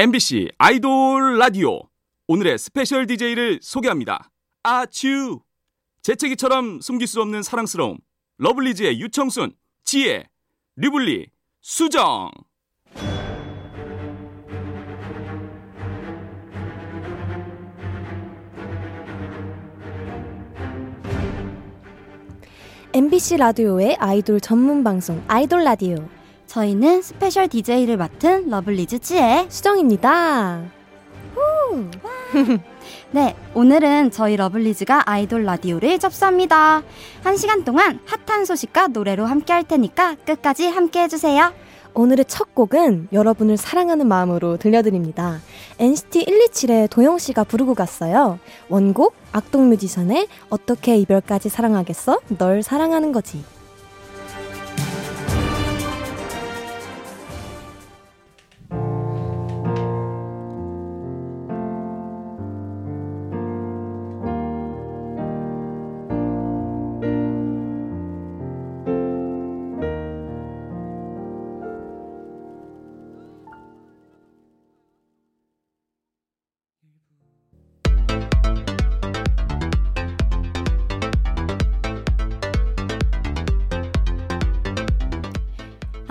[0.00, 1.80] MBC 아이돌 라디오.
[2.28, 4.30] 오늘의 스페셜 DJ를 소개합니다.
[4.62, 5.40] 아츄!
[6.02, 7.98] 재채기처럼 숨길 수 없는 사랑스러움.
[8.36, 10.28] 러블리즈의 유청순, 지애,
[10.76, 11.26] 류블리,
[11.60, 12.30] 수정.
[22.92, 26.08] MBC 라디오의 아이돌 전문 방송 아이돌 라디오
[26.58, 30.62] 저희는 스페셜 DJ를 맡은 러블리즈 지애, 수정입니다.
[33.12, 36.82] 네, 오늘은 저희 러블리즈가 아이돌 라디오를 접수합니다.
[37.22, 41.52] 한 시간 동안 핫한 소식과 노래로 함께 할 테니까 끝까지 함께 해주세요.
[41.94, 45.40] 오늘의 첫 곡은 여러분을 사랑하는 마음으로 들려드립니다.
[45.78, 48.40] NCT 127의 도영 씨가 부르고 갔어요.
[48.68, 52.18] 원곡 악동 뮤지션의 어떻게 이별까지 사랑하겠어?
[52.36, 53.44] 널 사랑하는 거지.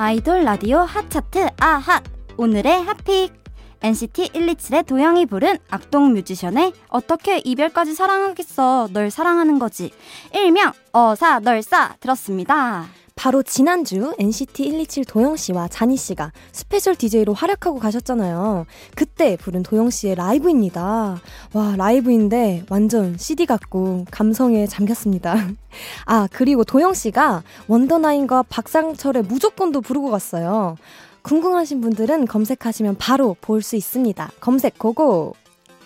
[0.08, 2.02] 아이돌 라디오 hot chart 아핫.
[2.38, 3.34] 오늘의 hot pick.
[3.82, 9.92] NCT 127의 도영이 부른 악동 뮤지션의 어떻게 이별까지 사랑하겠어 널 사랑하는 거지.
[10.34, 12.86] 일명 어사널사 들었습니다.
[13.18, 18.68] 바로 지난주 NCT 127 도영 씨와 쟈니 씨가 스페셜 DJ로 활약하고 가셨잖아요.
[18.96, 21.20] 그때 부른 도영 씨의 라이브입니다.
[21.54, 25.36] 와, 라이브인데 완전 CD 같고 감성에 잠겼습니다.
[26.06, 30.76] 아, 그리고 도영 씨가 원더나인과 박상철의 무조건도 부르고 갔어요.
[31.24, 34.32] 궁금하신 분들은 검색하시면 바로 볼 수 있습니다.
[34.40, 35.36] 검색 go go!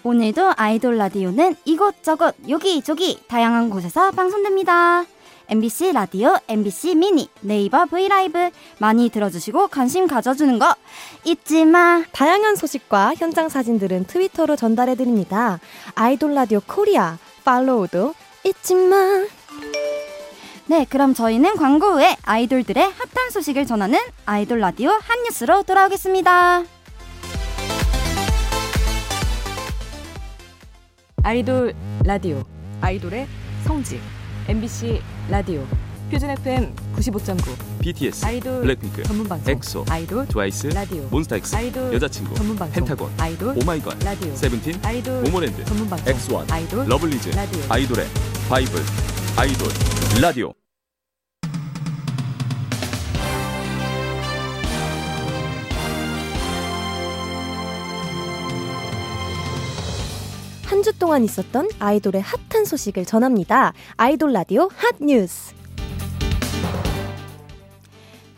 [0.03, 5.05] 오늘도 아이돌 라디오는 이곳저곳 여기저기 다양한 곳에서 방송됩니다.
[5.47, 10.75] MBC 라디오, MBC 미니, 네이버 브이라이브 많이 들어주시고 관심 가져주는 거
[11.23, 12.03] 잊지 마.
[12.11, 15.59] 다양한 소식과 현장 사진들은 트위터로 전달해드립니다.
[15.95, 18.13] 아이돌 라디오 코리아 팔로우도
[18.45, 19.25] 잊지 마.
[20.67, 26.63] 네, 그럼 저희는 광고 후에 아이돌들의 핫한 소식을 전하는 아이돌 라디오 hot news로 돌아오겠습니다.
[31.23, 32.43] 아이돌 라디오
[32.81, 33.27] 아이돌의
[33.63, 33.99] 성지
[34.47, 35.65] MBC 라디오
[36.09, 42.35] 표준 FM 95.9 BTS, 아이돌 블랙핑크, 전문 방송 엑소, 아이돌 트와이스, 라디오 몬스타엑스, 아이돌 여자친구,
[42.35, 47.61] 전문 방송 펜타곤, 아이돌 오마이걸, 라디오 세븐틴, 아이돌 모모랜드, 전문 방송 엑스원, 아이돌 러블리즈, 라디오.
[47.69, 48.07] 아이돌의
[48.49, 48.81] 바이블,
[49.37, 49.67] 아이돌
[50.21, 50.53] 라디오
[60.81, 63.71] 한 주 동안 있었던 아이돌의 핫한 소식을 전합니다.
[63.97, 65.53] 아이돌 라디오 핫 뉴스.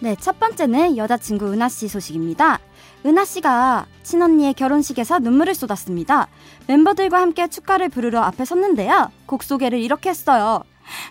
[0.01, 2.59] 네, 첫 번째는 여자친구 은하 씨 소식입니다.
[3.05, 6.27] 은하 씨가 친언니의 결혼식에서 눈물을 쏟았습니다.
[6.67, 9.09] 멤버들과 함께 축가를 부르러 앞에 섰는데요.
[9.25, 10.63] 곡 소개를 이렇게 했어요.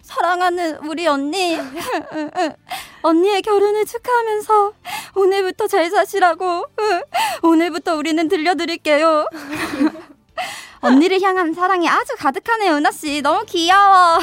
[0.02, 1.56] 사랑하는 우리 언니.
[3.00, 4.72] 언니의 결혼을 축하하면서
[5.14, 6.66] 오늘부터 잘 사시라고.
[7.42, 9.26] 오늘부터 우리는 들려드릴게요.
[10.82, 13.22] 언니를 향한 사랑이 아주 가득하네요, 은하 씨.
[13.22, 14.18] 너무 귀여워.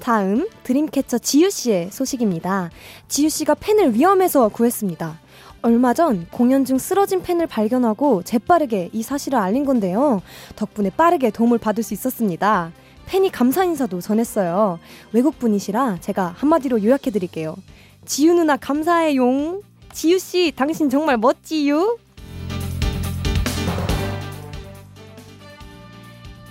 [0.00, 2.70] 다음 드림캐쳐 지유 씨의 소식입니다.
[3.08, 5.20] 지유 씨가 펜을 위험해서 구했습니다.
[5.62, 10.22] 얼마 전 공연 중 쓰러진 펜을 발견하고 재빠르게 이 사실을 알린 건데요.
[10.54, 12.72] 덕분에 빠르게 도움을 받을 수 있었습니다.
[13.06, 14.78] 팬이 감사 인사도 전했어요.
[15.12, 17.56] 외국 분이시라 제가 한마디로 요약해 드릴게요.
[18.06, 19.62] 지유 누나 감사해용.
[19.92, 21.98] 지유 씨 당신 정말 멋지요.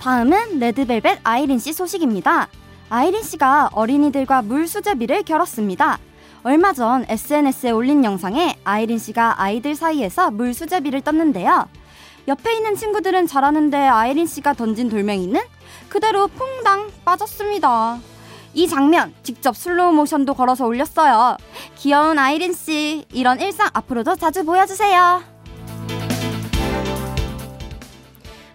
[0.00, 2.48] 다음은 레드벨벳 아이린 씨 소식입니다.
[2.88, 5.98] 아이린 씨가 어린이들과 물 수제비를 겨뤘습니다.
[6.44, 11.68] 얼마 전 SNS에 올린 영상에 아이린 씨가 아이들 사이에서 물 수제비를 떴는데요.
[12.28, 15.40] 옆에 있는 친구들은 잘하는데 아이린 씨가 던진 돌멩이는
[15.88, 17.98] 그대로 퐁당 빠졌습니다.
[18.54, 21.36] 이 장면 직접 슬로우 모션도 걸어서 올렸어요.
[21.76, 25.22] 귀여운 아이린 씨, 이런 일상 앞으로도 자주 보여주세요.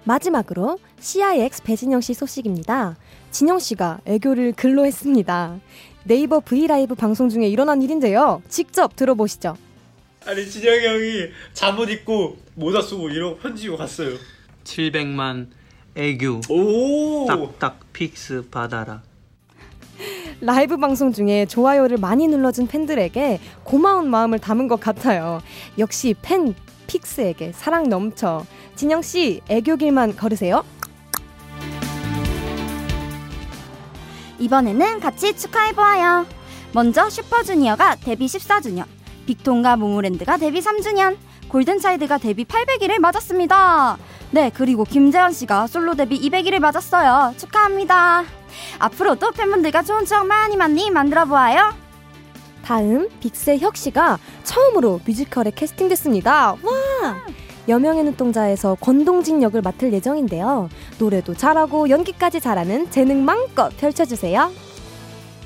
[0.04, 2.96] 마지막으로 CIX 배진영 씨 소식입니다.
[3.32, 5.60] 진영 씨가 애교를 글로 했습니다.
[6.04, 8.42] 네이버 브이라이브 방송 중에 일어난 일인데요.
[8.48, 9.58] 직접 들어보시죠.
[10.26, 14.16] 아니 진영이 형이 잠옷 입고 모자 쓰고 이러고 편지 주고 갔어요.
[14.64, 15.48] 700만
[15.96, 17.26] 애교 오.
[17.26, 19.02] 딱딱 픽스 받아라
[20.40, 25.42] 라이브 방송 중에 좋아요를 많이 눌러준 팬들에게 고마운 마음을 담은 것 같아요.
[25.80, 26.54] 역시 팬
[26.88, 28.46] 픽스에게 사랑 넘쳐.
[28.76, 30.64] 진영 씨, 애교길만 걸으세요.
[34.42, 36.26] 이번에는 같이 축하해보아요.
[36.74, 38.86] 먼저 슈퍼주니어가 데뷔 14주년,
[39.28, 41.16] 빅톤과 모모랜드가 데뷔 3주년,
[41.48, 43.98] 골든차이드가 데뷔 800일을 맞았습니다.
[44.32, 47.36] 네, 그리고 김재현 씨가 솔로 데뷔 200일을 맞았어요.
[47.38, 48.24] 축하합니다.
[48.80, 51.74] 앞으로도 팬분들과 좋은 추억 많이 많이 만들어 보아요.
[52.64, 56.52] 다음 빅스의 혁 씨가 처음으로 뮤지컬에 캐스팅됐습니다.
[56.52, 56.58] 와!
[57.72, 60.70] 여명의 눈동자에서 권동진 역을 맡을 예정인데요.
[61.00, 64.52] 노래도 잘하고 연기까지 잘하는 재능 마음껏 펼쳐주세요.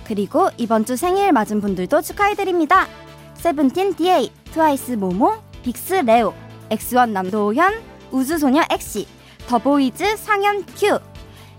[0.06, 2.88] 그리고 이번 주 생일 맞은 분들도 축하해드립니다.
[3.36, 6.34] 세븐틴 디에잇, 트와이스 모모, 빅스 레오,
[6.72, 7.74] 엑스원 남도현,
[8.12, 9.08] 우주소녀 엑시,
[9.48, 11.00] 더보이즈 상연 큐,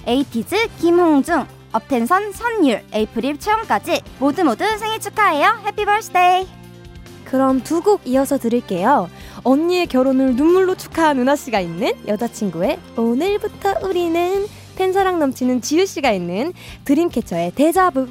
[0.04, 5.60] 에이티즈 김홍중, 업텐션 선율, 에이프릴 채영까지 모두 모두 생일 축하해요.
[5.64, 6.48] Happy birthday.
[7.24, 9.08] 그럼 두 곡 이어서 들을게요.
[9.46, 14.44] 언니의 결혼을 눈물로 축하한 은하 씨가 있는 여자친구의 오늘부터 우리는
[14.74, 16.52] 팬사랑 넘치는 지유 씨가 있는
[16.84, 18.08] 드림캐쳐의 데자부.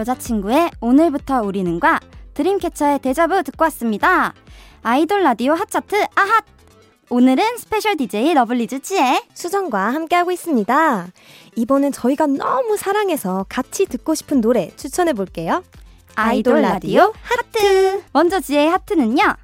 [0.00, 2.00] 여자친구의 오늘부터 우리는과
[2.32, 4.32] 드림캐쳐의 데자부 듣고 왔습니다.
[4.82, 6.44] 아이돌 라디오 hot chart 아핫!
[7.10, 11.08] 오늘은 스페셜 DJ 러블리즈 지애, 수정과 함께하고 있습니다.
[11.56, 15.62] 이번엔 저희가 너무 사랑해서 같이 듣고 싶은 노래 추천해 볼게요.
[16.14, 18.02] 아이돌 라디오 하트!
[18.12, 19.34] 먼저 지애의 하트는요,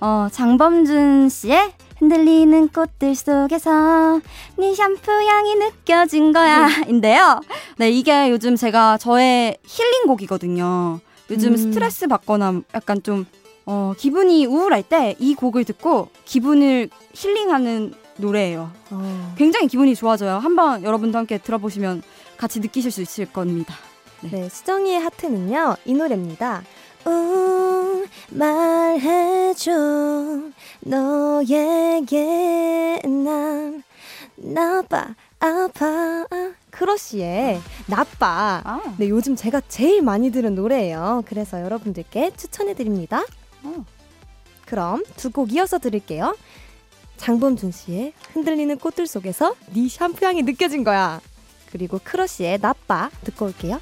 [0.00, 4.20] 어, 장범준 씨의 흔들리는 꽃들 속에서
[4.56, 7.40] 네 샴푸 향이 느껴진 거야 인데요.
[7.76, 11.00] 네, 이게 요즘 제가 저의 힐링곡이거든요.
[11.30, 11.56] 요즘 음.
[11.56, 13.26] 스트레스 받거나 약간 좀
[13.66, 18.70] 어, 기분이 우울할 때 이 곡을 듣고 기분을 힐링하는 노래예요.
[18.90, 20.38] 어, 굉장히 기분이 좋아져요.
[20.38, 22.02] 한번 여러분도 함께 들어보시면
[22.36, 23.74] 같이 느끼실 수 있을 겁니다.
[24.22, 26.62] 네, 수정이의 하트는요, 이 노래입니다.
[27.08, 29.72] 우, 말해줘.
[30.80, 33.82] 너에게 난
[34.36, 36.26] 나빠, 아파.
[36.70, 38.62] 크러쉬의 나빠.
[38.64, 41.24] 아, 네, 요즘 제가 제일 많이 들은 노래예요.
[41.26, 43.24] 그래서 여러분들께 추천해드립니다.
[43.64, 43.84] 어.
[44.66, 46.36] 그럼 두 곡 이어서 들을게요.
[47.16, 51.20] 장범준 씨의 흔들리는 꽃들 속에서 네 샴푸 향이 느껴진 거야.
[51.72, 53.80] 그리고 크러쉬의 나빠 듣고 올게요.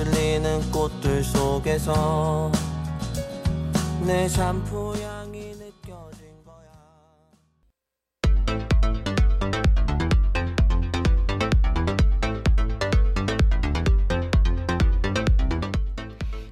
[0.00, 2.50] 흔들리는 꽃들 속에서
[4.06, 6.72] 내 샴푸 향이 느껴진 거야.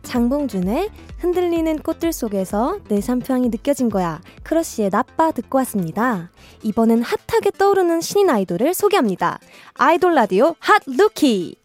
[0.03, 4.21] 장봉준의 흔들리는 꽃들 속에서 내 샴푸 향이 느껴진 거야.
[4.43, 6.31] 크러쉬의 나빠 듣고 왔습니다.
[6.63, 9.39] 이번엔 핫하게 떠오르는 신인 아이돌을 소개합니다.
[9.73, 11.57] 아이돌 라디오 hot rookie.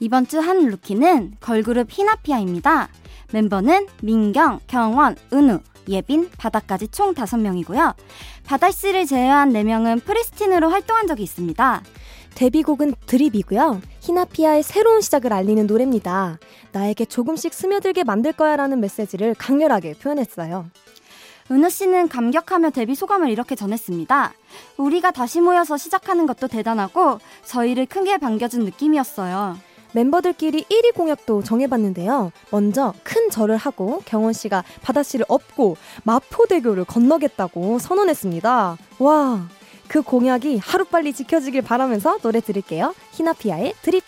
[0.00, 2.88] 이번 주 hot rookie는 걸그룹 희나피아입니다.
[3.32, 7.94] 멤버는 민경, 경원, 은우, 예빈, 바다까지 총 5명이고요.
[8.46, 11.82] 바다씨를 제외한 4명은 프리스틴으로 활동한 적이 있습니다.
[12.34, 13.80] 데뷔곡은 Drip이고요.
[14.00, 16.38] 희나피아의 새로운 시작을 알리는 노래입니다.
[16.72, 20.66] 나에게 조금씩 스며들게 만들 거야 라는 메시지를 강렬하게 표현했어요.
[21.50, 24.32] 은우 씨는 감격하며 데뷔 소감을 이렇게 전했습니다.
[24.78, 29.58] 우리가 다시 모여서 시작하는 것도 대단하고 저희를 크게 반겨준 느낌이었어요.
[29.94, 32.32] 멤버들끼리 1위 공약도 정해봤는데요.
[32.50, 38.76] 먼저 큰 절을 하고 경원 씨가 바다 씨를 업고 마포대교를 건너겠다고 선언했습니다.
[38.98, 39.48] 와,
[39.88, 42.94] 그 공약이 하루빨리 지켜지길 바라면서 노래 들을게요.
[43.12, 44.02] 히나피아의 드립.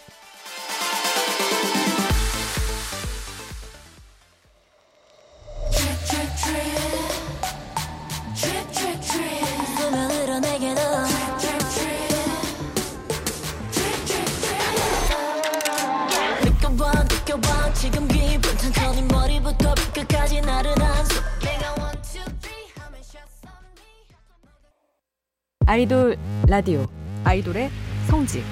[25.66, 26.86] 아이돌 라디오
[27.24, 27.70] 아이돌의
[28.06, 28.42] 성지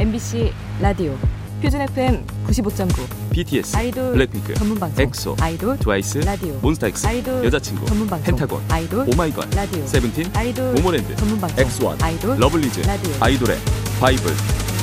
[0.00, 1.16] MBC 라디오
[1.62, 7.86] 표준 FM 95.9 BTS, 아이돌 블랙핑크, 전문 방송 엑소, 아이돌 트와이스, 라디오 몬스타엑스, 아이돌 여자친구,
[7.86, 13.12] 전문 방송 펜타곤, 아이돌 오마이걸, 라디오 세븐틴, 아이돌 모모랜드, 전문 방송 엑스원, 아이돌 러블리즈, 라디오
[13.20, 13.58] 아이돌의
[14.00, 14.32] 바이블,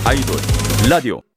[0.06, 0.36] 아이돌,
[0.90, 1.31] 라디오.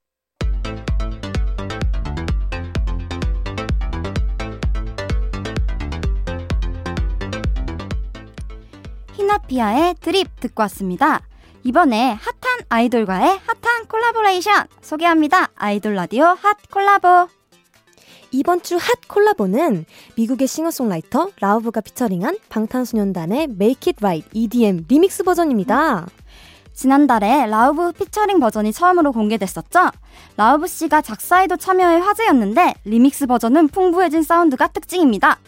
[9.49, 11.21] 히나피아의 드립 듣고 왔습니다.
[11.63, 15.49] 이번에 핫한 아이돌과의 핫한 콜라보레이션 소개합니다.
[15.57, 17.29] 아이돌 라디오 핫 콜라보.
[18.31, 19.85] 이번 주 핫 콜라보는
[20.17, 26.07] 미국의 싱어송라이터 라우브가 피처링한 방탄소년단의 Make It Right EDM 리믹스 버전입니다.
[26.73, 29.91] 지난달에 라우브 피처링 버전이 처음으로 공개됐었죠?
[30.37, 35.39] 라우브 씨가 작사에도 참여해 화제였는데 리믹스 버전은 풍부해진 사운드가 특징입니다.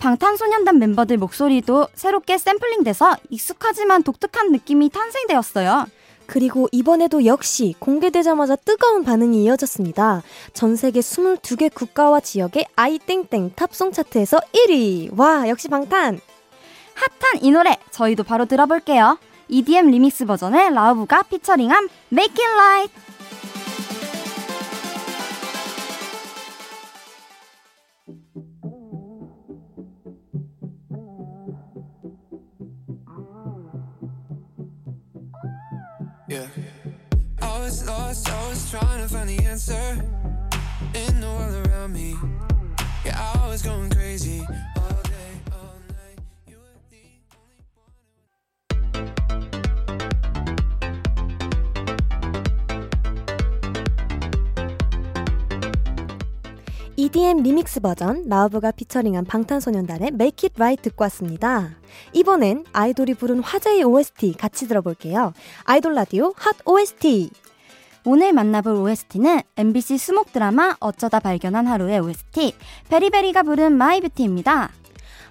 [0.00, 5.86] 방탄소년단 멤버들 목소리도 새롭게 샘플링돼서 익숙하지만 독특한 느낌이 탄생되었어요.
[6.26, 10.22] 그리고 이번에도 역시 공개되자마자 뜨거운 반응이 이어졌습니다.
[10.54, 15.18] 전 세계 22개 국가와 지역의 아이땡땡 탑송 차트에서 1위!
[15.18, 16.18] 와, 역시 방탄!
[16.94, 19.18] 핫한 이 노래 저희도 바로 들어볼게요.
[19.48, 22.94] EDM 리믹스 버전의 라우브가 피처링한 Make It Right.
[36.30, 36.46] Yeah.
[37.42, 39.74] I was lost, I was trying to find the answer
[40.94, 42.14] in the world around me.
[43.04, 43.99] Yeah, I was going crazy
[57.10, 61.70] EDM 리믹스 버전 라우브가 피처링한 방탄소년단의 Make It Right 듣고 왔습니다.
[62.12, 65.32] 이번엔 아이돌이 부른 화제의 OST 같이 들어볼게요.
[65.64, 67.30] 아이돌 라디오 핫 OST!
[68.04, 72.54] 오늘 만나볼 OST는 MBC 수목 드라마 어쩌다 발견한 하루의 OST
[72.90, 74.70] 베리베리가 부른 My Beauty입니다.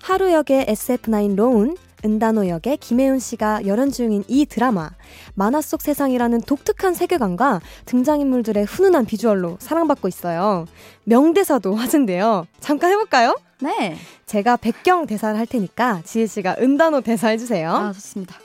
[0.03, 4.89] 하루 역의 SF9 로운, 은단오 역의 김혜윤 씨가 열연 중인 이 드라마
[5.35, 10.65] 만화 속 세상이라는 독특한 세계관과 등장인물들의 훈훈한 비주얼로 사랑받고 있어요.
[11.03, 12.47] 명대사도 화제인데요.
[12.59, 13.35] 잠깐 해볼까요?
[13.61, 13.97] 네.
[14.25, 17.71] 제가 백경 대사를 할 테니까 지혜 씨가 은단호 대사 해주세요.
[17.71, 18.35] 아, 좋습니다.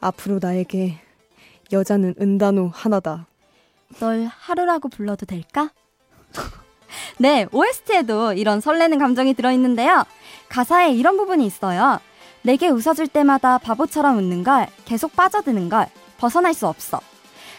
[0.00, 0.98] 앞으로 나에게
[1.72, 3.26] 여자는 은단호 하나다.
[4.00, 5.70] 널 하루라고 불러도 될까?
[7.18, 10.04] 네, OST에도 이런 설레는 감정이 들어있는데요.
[10.48, 12.00] 가사에 이런 부분이 있어요.
[12.44, 15.86] 내게 웃어줄 때마다 바보처럼 웃는 걸, 계속 빠져드는 걸,
[16.18, 17.00] 벗어날 수 없어.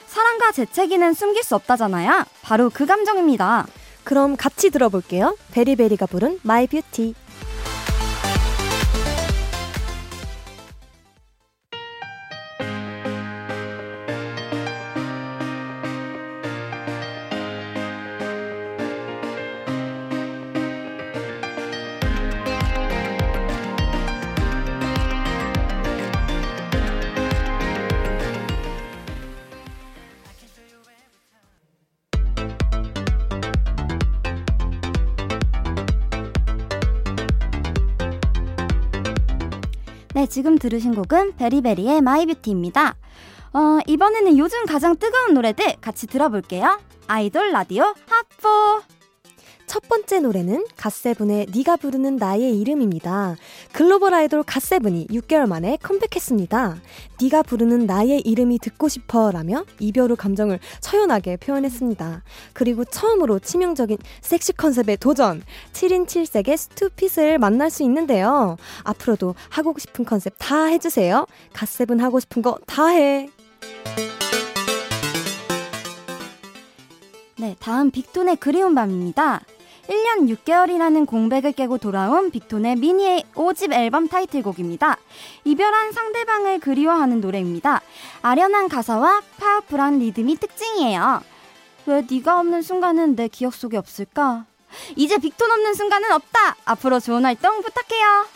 [0.05, 2.23] 사랑과 재채기는 숨길 수 없다잖아요.
[2.43, 3.65] 바로 그 감정입니다.
[4.03, 5.35] 그럼 같이 들어볼게요.
[5.51, 7.15] 베리베리가 부른 마이 뷰티.
[40.25, 42.95] 네, 지금 들으신 곡은 베리베리의 My Beauty입니다.
[43.53, 46.79] 어, 이번에는 요즘 가장 뜨거운 노래들 같이 들어볼게요.
[47.05, 48.94] 아이돌 라디오 핫포.
[49.67, 53.35] 첫 번째 노래는 갓세븐의 네가 부르는 나의 이름입니다.
[53.71, 56.77] 글로벌 아이돌 갓세븐이 6개월 만에 컴백했습니다.
[57.21, 62.23] 네가 부르는 나의 이름이 듣고 싶어라며 이별 후 감정을 처연하게 표현했습니다.
[62.53, 65.41] 그리고 처음으로 치명적인 섹시 컨셉의 도전
[65.73, 68.57] 7인 7색의 suit fit을 만날 수 있는데요.
[68.83, 71.25] 앞으로도 하고 싶은 컨셉 다 해주세요.
[71.53, 73.29] 갓세븐 하고 싶은 거 다 해.
[77.37, 79.41] 네, 다음 빅톤의 그리운 밤입니다.
[79.87, 84.97] 1년 6개월이라는 공백을 깨고 돌아온 빅톤의 미니 5집 앨범 타이틀곡입니다.
[85.43, 87.81] 이별한 상대방을 그리워하는 노래입니다.
[88.21, 91.21] 아련한 가사와 파워풀한 리듬이 특징이에요.
[91.85, 94.45] 왜 네가 없는 순간은 내 기억 속에 없을까?
[94.95, 96.55] 이제 빅톤 없는 순간은 없다!
[96.65, 98.34] 앞으로 좋은 활동 부탁해요!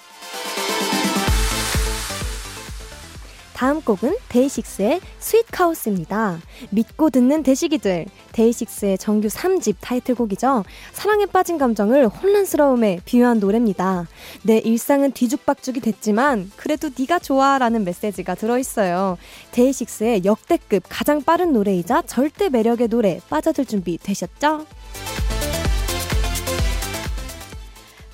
[3.60, 6.40] 다음 곡은 데이식스의 Sweet Chaos입니다.
[6.70, 8.06] 믿고 듣는 데식이들.
[8.32, 10.64] 데이식스의 정규 3집 타이틀곡이죠.
[10.94, 14.08] 사랑에 빠진 감정을 혼란스러움에 비유한 노래입니다.
[14.44, 19.18] 내 일상은 뒤죽박죽이 됐지만 그래도 네가 좋아라는 메시지가 들어있어요.
[19.52, 24.68] 데이식스의 역대급 가장 빠른 노래이자 절대 매력의 노래 빠져들 준비 되셨죠?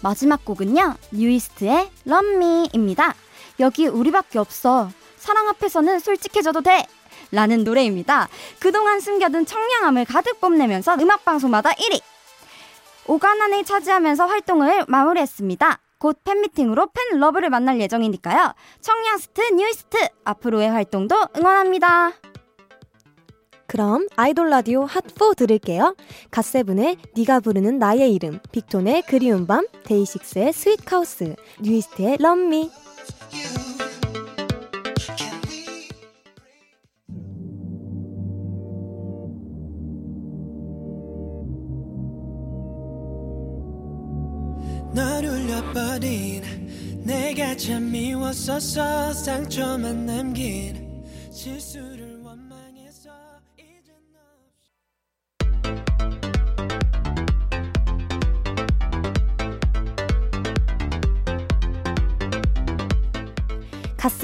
[0.02, 3.14] 마지막 곡은요, 뉴이스트의 Me입니다.
[3.60, 4.90] 여기 우리밖에 없어.
[5.26, 6.86] 사랑 앞에서는 솔직해져도 돼.
[7.32, 8.30] 라는 노래입니다.
[8.60, 12.00] 그동안 숨겨둔 청량함을 가득 뽐내면서 음악방송마다 1위!
[13.08, 15.80] 오관왕을 차지하면서 활동을 마무리했습니다.
[15.98, 18.54] 곧 팬미팅으로 팬 러브를 만날 예정이니까요.
[18.82, 22.14] 청량스트, 뉴이스트 앞으로의 활동도 응원합니다.
[23.66, 25.96] 그럼 아이돌 라디오 핫4 들을게요.
[26.30, 32.70] 갓세븐의 네가 부르는 나의 이름, 빅톤의 그리운 밤, 데이식스의 Sweet Chaos, 뉴이스트의 Love Me.
[45.76, 46.42] 버린
[47.04, 52.05] 내가 참 미웠었어 상처만 남긴 실수를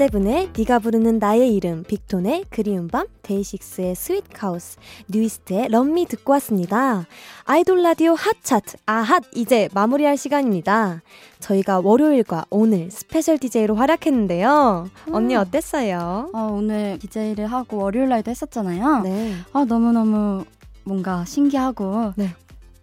[0.02, 4.76] 세븐의 네가 부르는 나의 이름, 빅톤의 그리운 밤, 데이식스의 Sweet Chaos,
[5.08, 7.06] 뉴이스트의 Love Me 듣고 왔습니다.
[7.44, 11.02] 아이돌 라디오 핫 차트, 아핫 이제 마무리할 시간입니다.
[11.38, 14.90] 저희가 월요일과 오늘 스페셜 DJ로 활약했는데요.
[15.12, 16.30] 언니 어땠어요?
[16.32, 19.02] 어, 오늘 DJ를 하고 월요일 날도 했었잖아요.
[19.04, 19.34] 네.
[19.52, 20.44] 아, 너무너무
[20.82, 22.14] 뭔가 신기하고.
[22.16, 22.34] 네.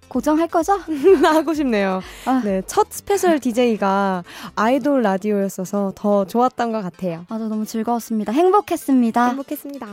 [0.09, 0.73] 고정할 거죠?
[1.23, 2.01] 하고 싶네요.
[2.25, 2.41] 아.
[2.43, 4.23] 네, 첫 스페셜 DJ가
[4.55, 7.25] 아이돌 라디오였어서 더 좋았던 것 같아요.
[7.29, 8.33] 아주 너무 즐거웠습니다.
[8.33, 9.27] 행복했습니다.
[9.29, 9.87] 행복했습니다.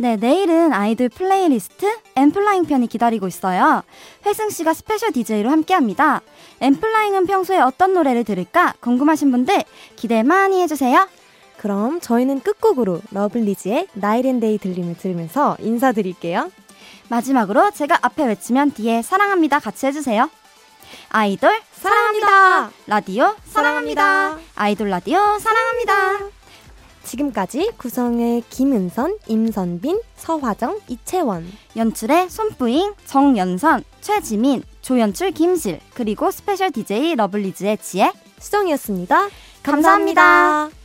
[0.00, 3.82] 네, 내일은 아이돌 플레이리스트 엔플라잉 편이 기다리고 있어요.
[4.26, 6.20] 회승 씨가 스페셜 DJ로 함께 합니다.
[6.60, 9.64] 엔플라잉은 평소에 어떤 노래를 들을까 궁금하신 분들
[9.96, 11.08] 기대 많이 해주세요.
[11.56, 16.52] 그럼 저희는 끝곡으로 러블리즈의 Night and Day 들림을 들으면서 인사드릴게요.
[17.08, 20.30] 마지막으로 제가 앞에 외치면 뒤에 사랑합니다 같이 해주세요.
[21.10, 22.70] 아이돌 사랑합니다.
[22.86, 24.38] 라디오 사랑합니다.
[24.54, 26.28] 아이돌 라디오 사랑합니다.
[27.04, 31.50] 지금까지 구성의 김은선, 임선빈, 서화정, 이채원.
[31.74, 38.12] 연출의 손뿌잉, 정연선, 최지민, 조연출 김실, 그리고 스페셜 DJ 러블리즈의 지애.
[38.38, 39.28] 수정이었습니다
[39.62, 40.77] 감사합니다.